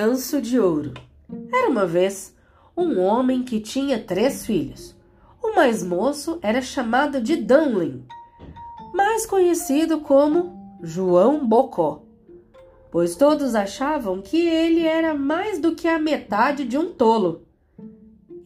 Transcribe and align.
Ganso 0.00 0.40
de 0.40 0.60
Ouro. 0.60 0.94
Era 1.52 1.68
uma 1.68 1.84
vez 1.84 2.32
um 2.76 3.00
homem 3.00 3.42
que 3.42 3.58
tinha 3.58 3.98
três 3.98 4.46
filhos. 4.46 4.96
O 5.42 5.56
mais 5.56 5.82
moço 5.82 6.38
era 6.40 6.62
chamado 6.62 7.20
de 7.20 7.34
Dunlin, 7.34 8.06
mais 8.94 9.26
conhecido 9.26 9.98
como 9.98 10.78
João 10.80 11.44
Bocó, 11.44 12.04
pois 12.92 13.16
todos 13.16 13.56
achavam 13.56 14.22
que 14.22 14.40
ele 14.46 14.86
era 14.86 15.14
mais 15.14 15.58
do 15.58 15.74
que 15.74 15.88
a 15.88 15.98
metade 15.98 16.64
de 16.64 16.78
um 16.78 16.92
tolo. 16.92 17.42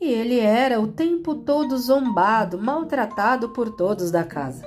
E 0.00 0.06
ele 0.06 0.40
era 0.40 0.80
o 0.80 0.86
tempo 0.86 1.34
todo 1.34 1.76
zombado, 1.76 2.56
maltratado 2.58 3.50
por 3.50 3.76
todos 3.76 4.10
da 4.10 4.24
casa. 4.24 4.64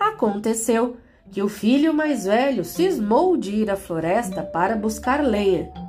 Aconteceu 0.00 0.96
que 1.30 1.40
o 1.40 1.48
filho 1.48 1.94
mais 1.94 2.24
velho 2.24 2.64
cismou 2.64 3.36
de 3.36 3.54
ir 3.54 3.70
à 3.70 3.76
floresta 3.76 4.42
para 4.42 4.74
buscar 4.74 5.22
lenha. 5.22 5.83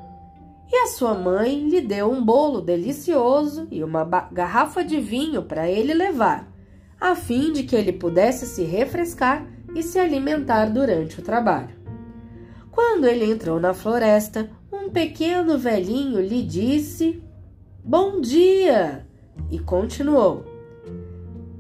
E 0.76 0.78
a 0.80 0.88
sua 0.88 1.14
mãe 1.14 1.70
lhe 1.70 1.80
deu 1.80 2.12
um 2.12 2.22
bolo 2.22 2.60
delicioso 2.60 3.66
e 3.72 3.82
uma 3.82 4.04
garrafa 4.04 4.84
de 4.84 5.00
vinho 5.00 5.42
para 5.42 5.72
ele 5.72 5.94
levar, 5.94 6.52
a 7.00 7.16
fim 7.16 7.54
de 7.54 7.64
que 7.64 7.78
ele 7.78 7.94
pudesse 7.94 8.46
se 8.46 8.62
refrescar 8.64 9.48
e 9.74 9.82
se 9.82 9.98
alimentar 9.98 10.66
durante 10.66 11.18
o 11.18 11.24
trabalho. 11.24 11.74
Quando 12.70 13.06
ele 13.06 13.24
entrou 13.24 13.58
na 13.58 13.74
floresta, 13.74 14.50
um 14.70 14.90
pequeno 14.90 15.58
velhinho 15.58 16.20
lhe 16.20 16.44
disse: 16.44 17.24
Bom 17.82 18.20
dia! 18.20 19.08
e 19.50 19.58
continuou. 19.58 20.44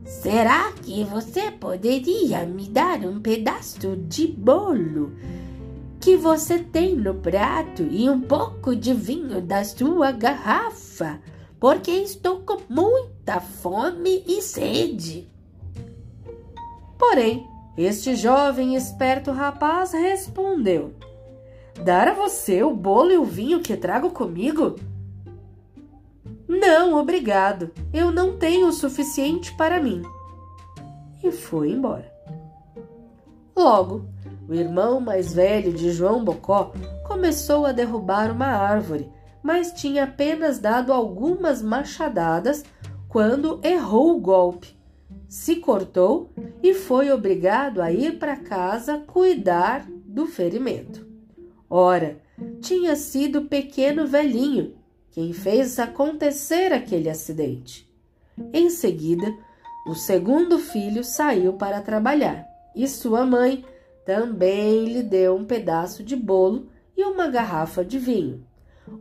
Será 0.03 0.73
que 0.73 1.05
você 1.05 1.51
poderia 1.51 2.45
me 2.45 2.67
dar 2.67 2.99
um 3.05 3.21
pedaço 3.21 3.95
de 3.95 4.27
bolo 4.27 5.13
que 6.05 6.15
você 6.15 6.59
tem 6.59 6.95
no 6.95 7.15
prato 7.15 7.81
e 7.81 8.07
um 8.07 8.21
pouco 8.21 8.75
de 8.75 8.93
vinho 8.93 9.41
da 9.41 9.63
sua 9.63 10.11
garrafa? 10.11 11.19
Porque 11.59 11.89
estou 11.89 12.41
com 12.41 12.59
muita 12.69 13.39
fome 13.39 14.23
e 14.27 14.39
sede. 14.39 15.27
Porém, 16.95 17.43
este 17.75 18.15
jovem 18.15 18.75
esperto 18.75 19.31
rapaz 19.31 19.93
respondeu: 19.93 20.93
Dar 21.83 22.09
a 22.09 22.13
você 22.13 22.61
o 22.61 22.71
bolo 22.71 23.11
e 23.11 23.17
o 23.17 23.25
vinho 23.25 23.61
que 23.61 23.75
trago 23.75 24.11
comigo? 24.11 24.75
Não, 26.47 26.99
obrigado. 26.99 27.71
Eu 27.91 28.11
não 28.11 28.37
tenho 28.37 28.67
o 28.67 28.71
suficiente 28.71 29.57
para 29.57 29.81
mim. 29.81 30.03
E 31.23 31.31
foi 31.31 31.71
embora. 31.71 32.13
Logo, 33.55 34.05
o 34.47 34.53
irmão 34.53 34.99
mais 34.99 35.33
velho 35.33 35.73
de 35.73 35.91
João 35.91 36.23
Bocó 36.23 36.73
começou 37.07 37.65
a 37.65 37.71
derrubar 37.71 38.31
uma 38.31 38.47
árvore, 38.47 39.09
mas 39.41 39.71
tinha 39.73 40.03
apenas 40.03 40.59
dado 40.59 40.93
algumas 40.93 41.61
machadadas 41.61 42.63
quando 43.07 43.59
errou 43.63 44.15
o 44.15 44.19
golpe. 44.19 44.75
Se 45.27 45.57
cortou 45.57 46.31
e 46.61 46.73
foi 46.73 47.11
obrigado 47.11 47.81
a 47.81 47.91
ir 47.91 48.19
para 48.19 48.37
casa 48.37 49.03
cuidar 49.07 49.85
do 49.89 50.25
ferimento. 50.25 51.05
Ora, 51.69 52.19
tinha 52.61 52.95
sido 52.95 53.39
o 53.39 53.45
pequeno 53.45 54.05
velhinho 54.05 54.75
quem 55.11 55.31
fez 55.31 55.79
acontecer 55.79 56.73
aquele 56.73 57.09
acidente. 57.09 57.89
Em 58.51 58.69
seguida, 58.69 59.25
o 59.87 59.95
segundo 59.95 60.59
filho 60.59 61.05
saiu 61.05 61.53
para 61.53 61.81
trabalhar 61.81 62.45
e 62.75 62.85
sua 62.85 63.25
mãe 63.25 63.63
também 64.05 64.85
lhe 64.85 65.01
deu 65.01 65.35
um 65.35 65.43
pedaço 65.43 66.03
de 66.03 66.15
bolo 66.15 66.67
e 66.95 67.03
uma 67.03 67.27
garrafa 67.27 67.83
de 67.83 67.97
vinho. 67.97 68.45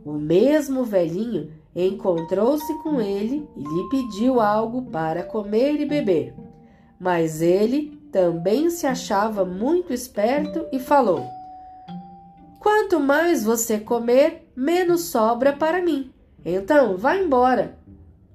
O 0.03 0.13
mesmo 0.13 0.83
velhinho 0.83 1.51
encontrou-se 1.75 2.73
com 2.81 2.99
ele 2.99 3.47
e 3.55 3.61
lhe 3.61 3.89
pediu 3.89 4.41
algo 4.41 4.89
para 4.89 5.23
comer 5.23 5.79
e 5.79 5.85
beber. 5.85 6.33
Mas 6.99 7.41
ele 7.41 7.99
também 8.11 8.69
se 8.69 8.87
achava 8.87 9.45
muito 9.45 9.93
esperto 9.93 10.65
e 10.71 10.79
falou: 10.79 11.23
Quanto 12.59 12.99
mais 12.99 13.43
você 13.43 13.77
comer, 13.77 14.49
menos 14.55 15.01
sobra 15.01 15.53
para 15.53 15.83
mim. 15.83 16.11
Então, 16.43 16.97
vá 16.97 17.15
embora. 17.15 17.77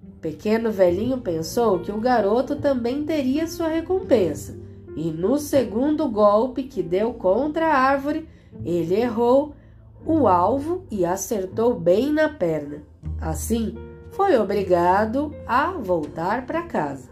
O 0.02 0.20
pequeno 0.20 0.70
velhinho 0.70 1.18
pensou 1.18 1.80
que 1.80 1.90
o 1.90 2.00
garoto 2.00 2.56
também 2.56 3.04
teria 3.04 3.46
sua 3.46 3.68
recompensa, 3.68 4.56
e 4.96 5.10
no 5.10 5.38
segundo 5.38 6.08
golpe 6.08 6.64
que 6.64 6.82
deu 6.82 7.14
contra 7.14 7.66
a 7.66 7.78
árvore, 7.78 8.28
ele 8.64 8.94
errou 8.94 9.54
o 10.04 10.26
alvo 10.26 10.84
e 10.90 11.04
acertou 11.04 11.78
bem 11.78 12.12
na 12.12 12.28
perna. 12.28 12.82
Assim, 13.20 13.76
foi 14.10 14.36
obrigado 14.36 15.34
a 15.46 15.70
voltar 15.72 16.46
para 16.46 16.62
casa. 16.62 17.10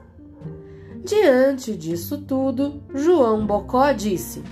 Diante 1.05 1.77
disso 1.77 2.19
tudo, 2.19 2.83
João 2.95 3.47
Bocó 3.47 3.93
disse: 3.93 4.43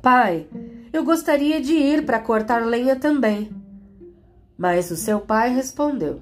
Pai, 0.00 0.46
eu 0.92 1.04
gostaria 1.04 1.60
de 1.60 1.74
ir 1.74 2.06
para 2.06 2.18
cortar 2.18 2.64
lenha 2.64 2.96
também. 2.96 3.57
Mas 4.58 4.90
o 4.90 4.96
seu 4.96 5.20
pai 5.20 5.54
respondeu: 5.54 6.20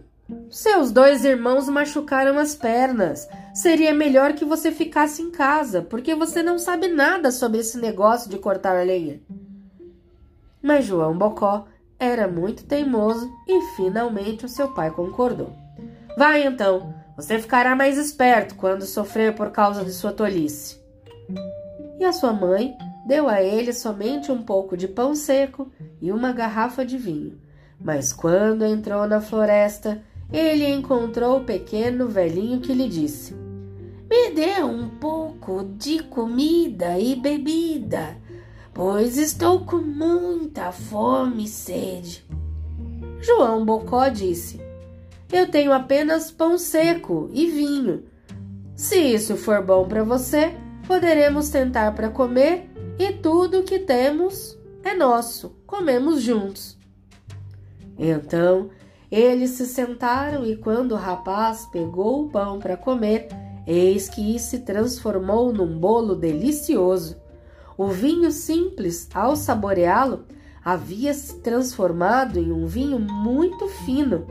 Seus 0.51 0.93
dois 0.93 1.25
irmãos 1.25 1.69
machucaram 1.69 2.39
as 2.39 2.55
pernas. 2.55 3.27
Seria 3.55 3.95
melhor 3.95 4.35
que 4.35 4.45
você 4.45 4.71
ficasse 4.71 5.23
em 5.23 5.31
casa, 5.31 5.81
porque 5.81 6.15
você 6.15 6.43
não 6.43 6.59
sabe 6.59 6.89
nada 6.89 7.31
sobre 7.31 7.61
esse 7.61 7.79
negócio 7.79 8.29
de 8.29 8.39
cortar 8.39 8.85
lenha. 8.85 9.19
Mas 10.63 10.85
João 10.85 11.17
Bocó 11.17 11.65
era 11.99 12.29
muito 12.29 12.65
teimoso 12.65 13.33
e 13.49 13.63
finalmente 13.77 14.45
o 14.45 14.49
seu 14.49 14.69
pai 14.75 14.91
concordou. 14.91 15.55
Vai 16.19 16.47
então, 16.47 16.95
você 17.17 17.39
ficará 17.39 17.75
mais 17.75 17.97
esperto 17.97 18.55
quando 18.57 18.85
sofrer 18.85 19.35
por 19.35 19.51
causa 19.51 19.83
de 19.83 19.93
sua 19.93 20.13
tolice. 20.13 20.79
E 21.99 22.05
a 22.05 22.13
sua 22.13 22.35
mãe 22.35 22.77
deu 23.07 23.29
a 23.29 23.43
ele 23.43 23.73
somente 23.73 24.31
um 24.31 24.43
pouco 24.43 24.77
de 24.77 24.87
pão 24.87 25.15
seco 25.15 25.73
e 26.03 26.13
uma 26.13 26.33
garrafa 26.33 26.85
de 26.85 26.99
vinho. 26.99 27.46
Mas 27.81 28.13
quando 28.13 28.65
entrou 28.65 29.07
na 29.07 29.21
floresta, 29.21 30.03
ele 30.33 30.69
encontrou 30.69 31.39
o 31.39 31.45
pequeno 31.45 32.09
velhinho 32.09 32.61
que 32.61 32.73
lhe 32.73 32.89
disse: 32.89 33.35
Me 34.11 34.31
dê 34.33 34.63
um 34.63 34.89
pouco 34.89 35.65
de 35.77 36.03
comida 36.03 36.99
e 36.99 37.15
bebida, 37.15 38.17
pois 38.75 39.17
estou 39.17 39.61
com 39.65 39.77
muita 39.77 40.73
fome 40.73 41.45
e 41.45 41.49
sede. 41.49 42.25
João 43.21 43.65
Bocó 43.65 44.09
disse: 44.09 44.61
Eu 45.33 45.49
tenho 45.49 45.73
apenas 45.73 46.31
pão 46.31 46.59
seco 46.59 47.31
e 47.33 47.47
vinho. 47.51 48.05
Se 48.75 48.97
isso 48.97 49.37
for 49.37 49.63
bom 49.63 49.87
para 49.89 50.05
você, 50.05 50.55
poderemos 50.87 51.49
tentar 51.49 51.93
para 51.93 52.11
comer 52.11 52.69
e 52.99 53.13
tudo 53.13 53.61
o 53.61 53.63
que 53.63 53.79
temos 53.79 54.57
é 54.85 54.95
nosso, 54.95 55.57
comemos 55.67 56.21
juntos. 56.21 56.76
Então 57.99 58.71
eles 59.11 59.51
se 59.51 59.67
sentaram 59.67 60.45
e 60.45 60.57
quando 60.57 60.93
o 60.93 60.97
rapaz 60.97 61.67
pegou 61.67 62.25
o 62.25 62.29
pão 62.29 62.59
para 62.59 62.77
comer, 62.77 63.29
eis 63.67 64.09
que 64.09 64.39
se 64.39 64.61
transformou 64.61 65.53
num 65.53 65.79
bolo 65.79 66.15
delicioso. 66.15 67.17
O 67.79 67.89
vinho 67.89 68.31
simples, 68.31 69.09
ao 69.15 69.37
saboreá-lo, 69.37 70.25
havia 70.65 71.15
se 71.15 71.41
transformado 71.41 72.39
em 72.39 72.51
um 72.51 72.67
vinho 72.67 72.99
muito 72.99 73.69
fino. 73.69 74.27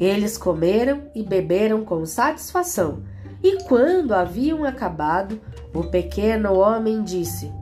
Eles 0.00 0.38
comeram 0.38 1.02
e 1.14 1.22
beberam 1.22 1.84
com 1.84 2.06
satisfação, 2.06 3.02
e 3.42 3.64
quando 3.64 4.14
haviam 4.14 4.64
acabado, 4.64 5.40
o 5.74 5.84
pequeno 5.84 6.54
homem 6.54 7.02
disse: 7.02 7.52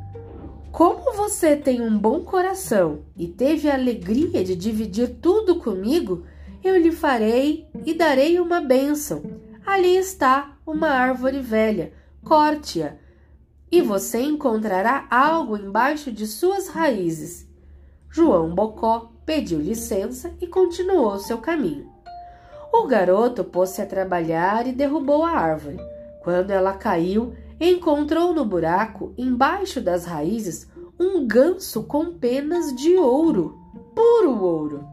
Como 0.72 1.12
você 1.12 1.56
tem 1.56 1.82
um 1.82 1.98
bom 1.98 2.20
coração 2.20 3.00
e 3.16 3.26
teve 3.26 3.68
a 3.68 3.74
alegria 3.74 4.44
de 4.44 4.54
dividir 4.54 5.16
tudo 5.20 5.56
comigo, 5.56 6.24
eu 6.62 6.76
lhe 6.78 6.92
farei 6.92 7.66
e 7.84 7.92
darei 7.92 8.38
uma 8.38 8.60
bênção. 8.60 9.22
Ali 9.66 9.96
está 9.96 10.56
uma 10.64 10.88
árvore 10.88 11.40
velha, 11.40 11.92
corte-a, 12.24 12.94
e 13.70 13.82
você 13.82 14.20
encontrará 14.20 15.06
algo 15.10 15.56
embaixo 15.56 16.12
de 16.12 16.26
suas 16.26 16.68
raízes. 16.68 17.48
João 18.08 18.54
Bocó 18.54 19.12
pediu 19.26 19.60
licença 19.60 20.32
e 20.40 20.46
continuou 20.46 21.18
seu 21.18 21.38
caminho. 21.38 21.90
O 22.72 22.86
garoto 22.86 23.42
pôs-se 23.42 23.82
a 23.82 23.86
trabalhar 23.86 24.66
e 24.66 24.72
derrubou 24.72 25.24
a 25.24 25.30
árvore. 25.30 25.78
Quando 26.22 26.50
ela 26.50 26.74
caiu, 26.74 27.34
encontrou 27.60 28.32
no 28.32 28.44
buraco, 28.44 29.12
embaixo 29.18 29.80
das 29.80 30.06
raízes, 30.06 30.66
um 30.98 31.26
ganso 31.26 31.82
com 31.84 32.14
penas 32.14 32.74
de 32.74 32.96
ouro, 32.96 33.58
puro 33.94 34.42
ouro. 34.42 34.84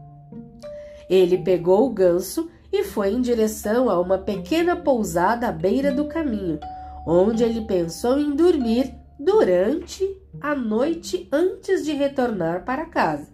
Ele 1.08 1.38
pegou 1.38 1.86
o 1.86 1.92
ganso 1.92 2.50
e 2.70 2.84
foi 2.84 3.12
em 3.12 3.20
direção 3.20 3.88
a 3.88 3.98
uma 3.98 4.18
pequena 4.18 4.76
pousada 4.76 5.48
à 5.48 5.52
beira 5.52 5.90
do 5.90 6.06
caminho, 6.06 6.60
onde 7.06 7.42
ele 7.42 7.62
pensou 7.62 8.18
em 8.18 8.36
dormir 8.36 8.94
durante 9.18 10.04
a 10.40 10.54
noite 10.54 11.26
antes 11.32 11.84
de 11.84 11.92
retornar 11.92 12.64
para 12.64 12.84
casa. 12.84 13.32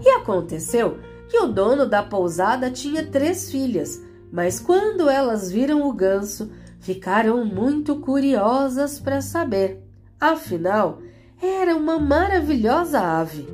E 0.00 0.08
aconteceu 0.10 0.98
que 1.28 1.38
o 1.38 1.48
dono 1.48 1.86
da 1.86 2.02
pousada 2.02 2.70
tinha 2.70 3.04
três 3.04 3.50
filhas, 3.50 4.00
mas 4.30 4.58
quando 4.60 5.08
elas 5.08 5.50
viram 5.50 5.88
o 5.88 5.92
ganso, 5.92 6.50
ficaram 6.82 7.44
muito 7.44 7.96
curiosas 7.96 8.98
para 8.98 9.22
saber. 9.22 9.80
Afinal, 10.20 10.98
era 11.40 11.74
uma 11.74 11.98
maravilhosa 11.98 13.00
ave. 13.00 13.48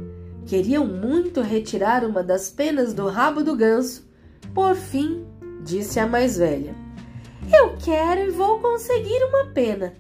Queriam 0.47 0.87
muito 0.87 1.43
retirar 1.43 2.05
uma 2.05 2.23
das 2.23 2.51
penas 2.51 2.95
do 2.95 3.07
rabo 3.07 3.45
do 3.45 3.55
ganso. 3.55 4.09
Por 4.55 4.75
fim, 4.75 5.27
disse 5.63 6.01
a 6.01 6.07
mais 6.07 6.39
velha: 6.39 6.75
Eu 7.55 7.77
quero 7.77 8.23
e 8.23 8.31
vou 8.31 8.61
conseguir 8.61 9.23
uma 9.25 9.53
pena. 9.53 9.93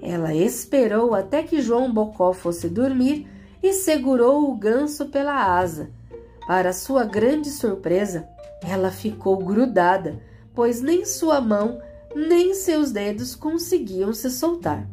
Ela 0.00 0.32
esperou 0.32 1.14
até 1.14 1.42
que 1.42 1.60
João 1.60 1.92
Bocó 1.92 2.32
fosse 2.32 2.68
dormir 2.68 3.28
e 3.60 3.72
segurou 3.72 4.48
o 4.48 4.56
ganso 4.56 5.06
pela 5.06 5.58
asa. 5.58 5.90
Para 6.46 6.72
sua 6.72 7.02
grande 7.02 7.50
surpresa, 7.50 8.28
ela 8.62 8.92
ficou 8.92 9.36
grudada, 9.38 10.22
pois 10.54 10.80
nem 10.80 11.04
sua 11.04 11.40
mão 11.40 11.80
nem 12.16 12.54
seus 12.54 12.90
dedos 12.90 13.34
conseguiam 13.34 14.14
se 14.14 14.30
soltar. 14.30 14.88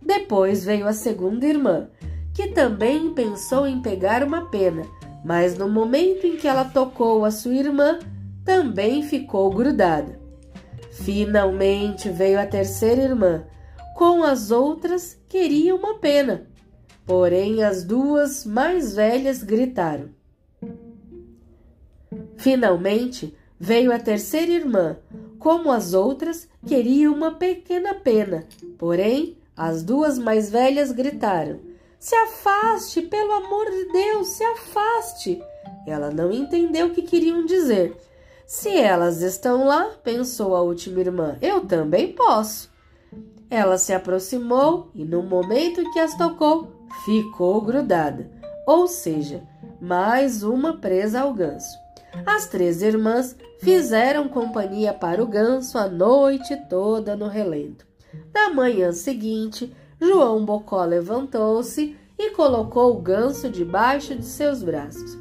Depois 0.00 0.64
veio 0.64 0.86
a 0.88 0.94
segunda 0.94 1.44
irmã, 1.44 1.90
que 2.32 2.48
também 2.48 3.12
pensou 3.12 3.66
em 3.66 3.82
pegar 3.82 4.22
uma 4.24 4.48
pena, 4.48 4.86
mas 5.22 5.58
no 5.58 5.68
momento 5.68 6.26
em 6.26 6.36
que 6.36 6.48
ela 6.48 6.64
tocou 6.64 7.26
a 7.26 7.30
sua 7.30 7.54
irmã, 7.54 7.98
também 8.42 9.02
ficou 9.02 9.50
grudada. 9.50 10.18
Finalmente 10.92 12.08
veio 12.08 12.40
a 12.40 12.46
terceira 12.46 13.02
irmã. 13.02 13.44
Com 13.94 14.22
as 14.22 14.50
outras, 14.50 15.20
queria 15.28 15.74
uma 15.74 15.98
pena. 15.98 16.46
Porém, 17.04 17.62
as 17.62 17.84
duas 17.84 18.46
mais 18.46 18.94
velhas 18.94 19.42
gritaram. 19.42 20.08
Finalmente 22.36 23.36
veio 23.58 23.92
a 23.92 23.98
terceira 23.98 24.52
irmã. 24.52 24.96
Como 25.46 25.70
as 25.70 25.94
outras, 25.94 26.48
queria 26.66 27.08
uma 27.08 27.30
pequena 27.30 27.94
pena. 27.94 28.44
Porém, 28.76 29.38
as 29.56 29.80
duas 29.80 30.18
mais 30.18 30.50
velhas 30.50 30.90
gritaram: 30.90 31.60
Se 32.00 32.16
afaste, 32.16 33.00
pelo 33.02 33.32
amor 33.32 33.70
de 33.70 33.92
Deus, 33.92 34.26
se 34.26 34.42
afaste! 34.42 35.40
Ela 35.86 36.10
não 36.10 36.32
entendeu 36.32 36.88
o 36.88 36.90
que 36.90 37.00
queriam 37.00 37.46
dizer. 37.46 37.96
Se 38.44 38.76
elas 38.76 39.22
estão 39.22 39.64
lá, 39.64 39.92
pensou 40.02 40.56
a 40.56 40.62
última 40.62 40.98
irmã, 40.98 41.38
eu 41.40 41.60
também 41.64 42.12
posso. 42.12 42.68
Ela 43.48 43.78
se 43.78 43.92
aproximou 43.92 44.90
e, 44.96 45.04
no 45.04 45.22
momento 45.22 45.80
em 45.80 45.92
que 45.92 46.00
as 46.00 46.16
tocou, 46.16 46.72
ficou 47.04 47.60
grudada, 47.60 48.28
ou 48.66 48.88
seja, 48.88 49.44
mais 49.80 50.42
uma 50.42 50.78
presa 50.78 51.20
ao 51.20 51.32
ganso. 51.32 51.78
As 52.26 52.48
três 52.48 52.82
irmãs 52.82 53.36
fizeram 53.58 54.28
companhia 54.28 54.92
para 54.92 55.22
o 55.22 55.26
ganso 55.26 55.78
a 55.78 55.88
noite 55.88 56.56
toda 56.68 57.16
no 57.16 57.28
relento. 57.28 57.86
Na 58.34 58.50
manhã 58.50 58.92
seguinte, 58.92 59.74
João 60.00 60.44
Bocó 60.44 60.84
levantou-se 60.84 61.96
e 62.18 62.30
colocou 62.30 62.96
o 62.96 63.00
ganso 63.00 63.48
debaixo 63.48 64.14
de 64.14 64.24
seus 64.24 64.62
braços. 64.62 65.18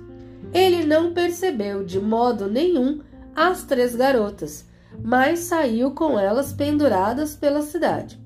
Ele 0.54 0.86
não 0.86 1.14
percebeu 1.14 1.84
de 1.84 2.00
modo 2.00 2.48
nenhum 2.48 3.02
as 3.36 3.64
três 3.64 3.96
garotas, 3.96 4.66
mas 5.04 5.40
saiu 5.40 5.92
com 5.92 6.18
elas 6.18 6.54
penduradas 6.54 7.36
pela 7.36 7.62
cidade. 7.62 8.20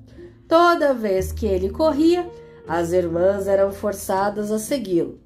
Toda 0.46 0.94
vez 0.94 1.32
que 1.32 1.46
ele 1.46 1.70
corria, 1.70 2.28
as 2.66 2.92
irmãs 2.92 3.48
eram 3.48 3.72
forçadas 3.72 4.52
a 4.52 4.58
segui-lo, 4.58 5.18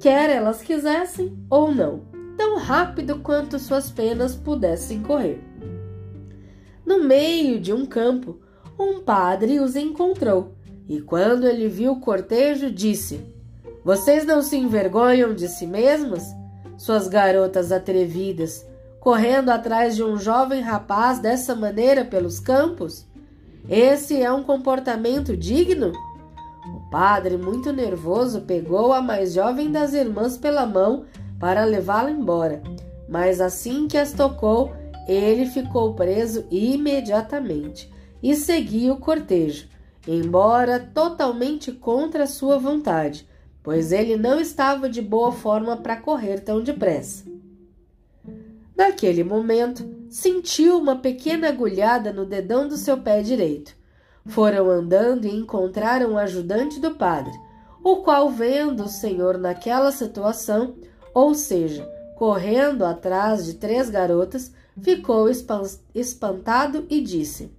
quer 0.00 0.28
elas 0.28 0.60
quisessem 0.60 1.38
ou 1.48 1.74
não, 1.74 2.02
tão 2.38 2.56
rápido 2.56 3.18
quanto 3.18 3.58
suas 3.58 3.90
penas 3.90 4.36
pudessem 4.36 5.02
correr. 5.02 5.42
No 6.86 7.02
meio 7.02 7.60
de 7.60 7.72
um 7.72 7.84
campo, 7.84 8.38
um 8.78 9.00
padre 9.00 9.58
os 9.58 9.74
encontrou 9.74 10.54
e, 10.88 11.00
quando 11.02 11.48
ele 11.48 11.68
viu 11.68 11.92
o 11.92 12.00
cortejo, 12.00 12.70
disse: 12.70 13.20
Vocês 13.84 14.24
não 14.24 14.40
se 14.40 14.56
envergonham 14.56 15.34
de 15.34 15.48
si 15.48 15.66
mesmas? 15.66 16.34
Suas 16.78 17.08
garotas 17.08 17.72
atrevidas, 17.72 18.64
correndo 19.00 19.50
atrás 19.50 19.96
de 19.96 20.04
um 20.04 20.16
jovem 20.16 20.60
rapaz 20.62 21.18
dessa 21.18 21.56
maneira 21.56 22.04
pelos 22.04 22.38
campos? 22.38 23.04
Esse 23.68 24.22
é 24.22 24.32
um 24.32 24.44
comportamento 24.44 25.36
digno? 25.36 25.92
O 26.76 26.88
padre, 26.88 27.36
muito 27.36 27.72
nervoso, 27.72 28.42
pegou 28.42 28.92
a 28.92 29.02
mais 29.02 29.34
jovem 29.34 29.72
das 29.72 29.92
irmãs 29.92 30.38
pela 30.38 30.64
mão 30.64 31.04
para 31.38 31.64
levá-la 31.64 32.10
embora, 32.10 32.62
mas 33.08 33.40
assim 33.40 33.86
que 33.86 33.96
as 33.96 34.12
tocou, 34.12 34.72
ele 35.06 35.46
ficou 35.46 35.94
preso 35.94 36.44
imediatamente 36.50 37.90
e 38.22 38.34
seguiu 38.34 38.94
o 38.94 39.00
cortejo, 39.00 39.68
embora 40.06 40.78
totalmente 40.78 41.72
contra 41.72 42.26
sua 42.26 42.58
vontade, 42.58 43.26
pois 43.62 43.92
ele 43.92 44.16
não 44.16 44.40
estava 44.40 44.88
de 44.88 45.00
boa 45.00 45.32
forma 45.32 45.76
para 45.76 45.96
correr 45.96 46.40
tão 46.40 46.62
depressa. 46.62 47.24
Naquele 48.76 49.24
momento, 49.24 49.84
sentiu 50.08 50.78
uma 50.78 50.96
pequena 50.96 51.48
agulhada 51.48 52.12
no 52.12 52.24
dedão 52.24 52.68
do 52.68 52.76
seu 52.76 52.98
pé 52.98 53.22
direito. 53.22 53.76
Foram 54.26 54.70
andando 54.70 55.26
e 55.26 55.34
encontraram 55.34 56.12
o 56.12 56.18
ajudante 56.18 56.78
do 56.78 56.92
padre, 56.92 57.32
o 57.82 57.96
qual, 57.96 58.30
vendo 58.30 58.84
o 58.84 58.88
senhor 58.88 59.36
naquela 59.36 59.90
situação, 59.90 60.76
ou 61.14 61.34
seja, 61.34 61.88
correndo 62.16 62.84
atrás 62.84 63.44
de 63.44 63.54
três 63.54 63.88
garotas, 63.88 64.52
ficou 64.80 65.28
espantado 65.94 66.86
e 66.88 67.00
disse: 67.00 67.52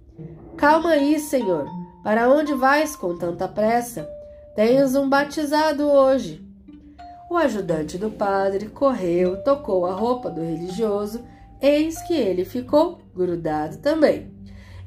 Calma 0.56 0.90
aí, 0.90 1.18
senhor. 1.18 1.66
Para 2.02 2.30
onde 2.30 2.54
vais 2.54 2.96
com 2.96 3.16
tanta 3.16 3.46
pressa? 3.46 4.08
Tens 4.56 4.94
um 4.94 5.08
batizado 5.08 5.84
hoje. 5.84 6.44
O 7.30 7.36
ajudante 7.36 7.96
do 7.96 8.10
padre 8.10 8.66
correu, 8.66 9.42
tocou 9.44 9.86
a 9.86 9.92
roupa 9.92 10.30
do 10.30 10.40
religioso, 10.40 11.22
eis 11.60 12.00
que 12.02 12.14
ele 12.14 12.44
ficou 12.44 13.00
grudado 13.14 13.78
também. 13.78 14.32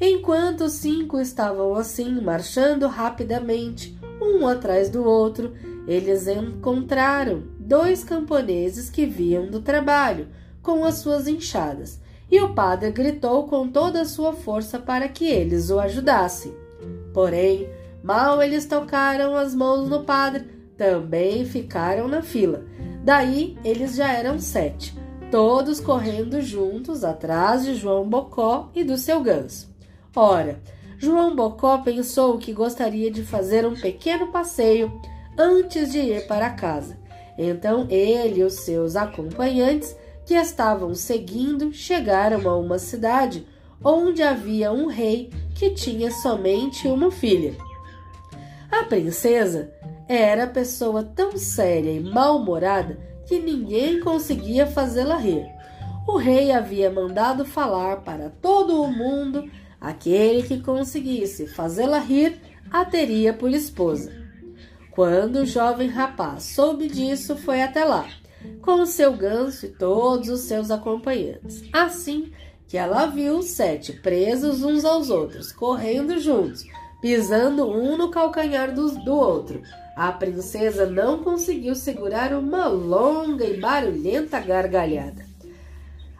Enquanto 0.02 0.66
os 0.66 0.74
cinco 0.74 1.20
estavam 1.20 1.76
assim, 1.76 2.20
marchando 2.20 2.88
rapidamente, 2.88 3.98
um 4.22 4.46
atrás 4.48 4.90
do 4.90 5.06
outro, 5.06 5.54
eles 5.88 6.28
encontraram 6.28 7.44
dois 7.64 8.04
camponeses 8.04 8.90
que 8.90 9.06
vinham 9.06 9.48
do 9.48 9.62
trabalho 9.62 10.28
com 10.62 10.84
as 10.84 10.96
suas 10.96 11.28
enxadas, 11.28 12.00
e 12.30 12.40
o 12.42 12.54
padre 12.54 12.92
gritou 12.92 13.48
com 13.48 13.68
toda 13.68 14.02
a 14.02 14.06
sua 14.06 14.34
força 14.34 14.80
para 14.80 15.08
que 15.08 15.26
eles 15.26 15.70
o 15.70 15.80
ajudassem. 15.80 16.54
Porém, 17.14 17.70
mal 18.04 18.42
eles 18.42 18.66
tocaram 18.66 19.36
as 19.36 19.54
mãos 19.54 19.88
no 19.88 20.04
padre, 20.04 20.46
também 20.78 21.46
ficaram 21.46 22.08
na 22.08 22.22
fila. 22.22 22.64
Daí 23.04 23.58
eles 23.64 23.96
já 23.96 24.12
eram 24.12 24.40
sete, 24.40 24.98
todos 25.30 25.80
correndo 25.80 26.42
juntos 26.42 27.04
atrás 27.04 27.66
de 27.66 27.76
João 27.76 28.08
Bocó 28.08 28.72
e 28.74 28.84
do 28.84 28.98
seu 28.98 29.22
ganso. 29.22 29.70
Ora, 30.16 30.60
João 30.98 31.36
Bocó 31.36 31.80
pensou 31.80 32.38
que 32.38 32.54
gostaria 32.54 33.12
de 33.12 33.24
fazer 33.24 33.66
um 33.66 33.76
pequeno 33.76 34.32
passeio 34.32 34.92
antes 35.38 35.92
de 35.92 36.00
ir 36.00 36.28
para 36.28 36.50
casa. 36.50 37.03
Então 37.38 37.88
ele 37.90 38.42
e 38.42 38.44
os 38.44 38.54
seus 38.54 38.96
acompanhantes, 38.96 39.96
que 40.26 40.36
estavam 40.36 40.94
seguindo, 40.96 41.74
chegaram 41.74 42.50
a 42.50 42.58
uma 42.58 42.80
cidade 42.80 43.46
onde 43.84 44.24
havia 44.24 44.72
um 44.72 44.88
rei 44.88 45.30
que 45.56 45.72
tinha 45.72 46.10
somente 46.12 46.88
uma 46.88 47.12
filha. 47.12 47.54
A 48.72 48.86
princesa 48.86 49.72
era 50.08 50.48
pessoa 50.48 51.04
tão 51.04 51.38
séria 51.38 51.92
e 51.92 52.00
mal-humorada 52.00 52.98
que 53.26 53.40
ninguém 53.40 54.00
conseguia 54.00 54.66
fazê-la 54.66 55.18
rir. 55.18 55.46
o 56.08 56.18
rei 56.18 56.52
havia 56.52 56.92
mandado 56.92 57.46
falar 57.46 58.02
para 58.02 58.30
todo 58.30 58.82
o 58.82 58.92
mundo 58.92 59.50
aquele 59.80 60.44
que 60.44 60.60
conseguisse 60.60 61.48
fazê-la 61.48 62.00
rir 62.00 62.40
a 62.70 62.84
teria 62.84 63.34
por 63.34 63.52
esposa. 63.52 64.23
Quando 64.94 65.38
o 65.38 65.46
jovem 65.46 65.88
rapaz 65.88 66.44
soube 66.44 66.88
disso, 66.88 67.36
foi 67.36 67.64
até 67.64 67.84
lá, 67.84 68.08
com 68.62 68.82
o 68.82 68.86
seu 68.86 69.12
ganso 69.12 69.66
e 69.66 69.70
todos 69.70 70.30
os 70.30 70.42
seus 70.42 70.70
acompanhantes. 70.70 71.64
Assim 71.74 72.32
que 72.68 72.78
ela 72.78 73.08
viu 73.08 73.40
os 73.40 73.46
sete 73.46 73.92
presos 73.92 74.62
uns 74.62 74.86
aos 74.86 75.10
outros, 75.10 75.52
correndo 75.52 76.20
juntos, 76.20 76.64
pisando 77.02 77.68
um 77.68 77.98
no 77.98 78.12
calcanhar 78.12 78.72
do, 78.72 78.92
do 79.04 79.16
outro. 79.16 79.64
A 79.96 80.12
princesa 80.12 80.86
não 80.86 81.24
conseguiu 81.24 81.74
segurar 81.74 82.32
uma 82.32 82.68
longa 82.68 83.46
e 83.46 83.60
barulhenta 83.60 84.40
gargalhada. 84.40 85.26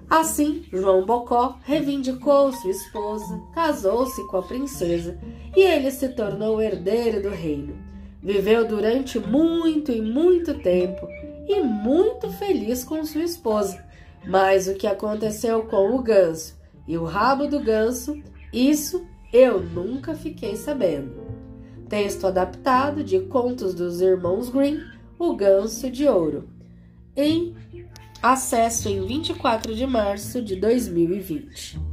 Assim, 0.10 0.66
João 0.72 1.06
Bocó 1.06 1.60
reivindicou 1.64 2.52
sua 2.52 2.72
esposa, 2.72 3.40
casou-se 3.54 4.26
com 4.28 4.38
a 4.38 4.44
princesa 4.44 5.16
e 5.56 5.62
ele 5.62 5.92
se 5.92 6.10
tornou 6.10 6.60
herdeiro 6.60 7.22
do 7.22 7.30
reino. 7.30 7.93
Viveu 8.24 8.66
durante 8.66 9.20
muito 9.20 9.92
e 9.92 10.02
muito 10.02 10.54
tempo 10.54 11.06
e 11.46 11.62
muito 11.62 12.30
feliz 12.30 12.84
com 12.84 13.04
sua 13.04 13.24
esposa. 13.24 13.84
Mas 14.26 14.68
o 14.70 14.76
que 14.76 14.88
aconteceu 14.88 15.64
com 15.64 15.94
o 15.94 16.02
ganso 16.02 16.58
e 16.88 16.98
o 16.98 17.04
rabo 17.04 17.48
do 17.48 17.60
ganso, 17.60 18.18
isso 18.54 19.06
eu 19.34 19.62
nunca 19.62 20.16
fiquei 20.16 20.56
sabendo. 20.56 21.22
Texto 21.90 22.26
adaptado 22.26 23.04
de 23.04 23.20
Contos 23.20 23.74
dos 23.74 24.00
Irmãos 24.00 24.50
Grimm, 24.50 24.80
O 25.20 25.36
Ganso 25.36 25.92
de 25.92 26.08
Ouro. 26.08 26.48
Em 27.16 27.54
acesso 28.22 28.88
em 28.88 29.06
24 29.06 29.76
de 29.76 29.86
março 29.86 30.42
de 30.42 30.56
2020. 30.56 31.93